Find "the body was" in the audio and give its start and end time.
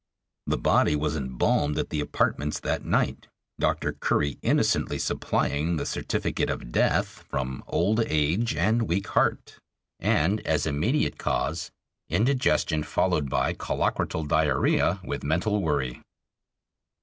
0.47-1.15